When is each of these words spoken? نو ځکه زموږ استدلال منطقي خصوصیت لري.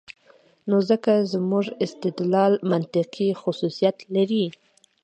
نو 0.69 0.77
ځکه 0.89 1.13
زموږ 1.33 1.65
استدلال 1.85 2.53
منطقي 2.71 3.29
خصوصیت 3.41 3.97
لري. 4.15 4.45